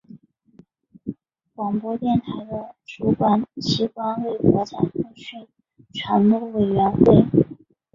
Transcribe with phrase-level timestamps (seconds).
[1.53, 5.47] 广播电台的主管机关为国家通讯
[5.93, 7.23] 传播委员会。